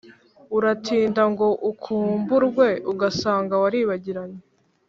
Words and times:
Uratinda 0.57 1.21
ngo 1.31 1.47
ukumburwe, 1.71 2.67
ugasanga 2.91 3.53
waribagiranye. 3.61 4.39